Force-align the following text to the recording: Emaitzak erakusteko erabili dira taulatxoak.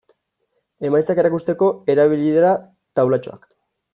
Emaitzak 0.89 1.21
erakusteko 1.23 1.69
erabili 1.95 2.33
dira 2.39 2.57
taulatxoak. 3.01 3.49